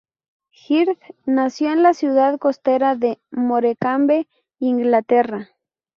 Hird 0.67 0.97
nació 1.27 1.71
en 1.71 1.83
la 1.83 1.93
ciudad 1.93 2.39
costera 2.39 2.95
de 2.95 3.21
Morecambe, 3.29 4.27
Inglaterra. 4.57 5.49